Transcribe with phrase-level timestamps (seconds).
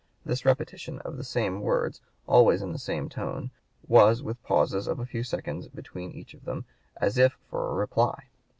[0.25, 3.51] This repetition of the same words, always in the same tone,
[3.87, 6.65] was with pauses of a few seconds between each of them,
[6.97, 8.29] as if for a reply.